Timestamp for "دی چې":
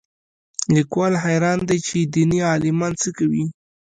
1.67-1.97